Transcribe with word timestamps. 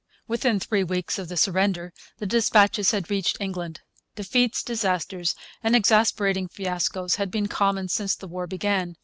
Within 0.27 0.59
three 0.59 0.83
weeks 0.83 1.19
of 1.19 1.29
the 1.29 1.37
surrender 1.37 1.93
the 2.17 2.25
dispatches 2.25 2.89
had 2.89 3.11
reached 3.11 3.37
England. 3.39 3.81
Defeats, 4.15 4.63
disasters, 4.63 5.35
and 5.61 5.75
exasperating 5.75 6.47
fiascos 6.47 7.17
had 7.17 7.29
been 7.29 7.45
common 7.47 7.87
since 7.87 8.15
the 8.15 8.27
war 8.27 8.47
began. 8.47 8.95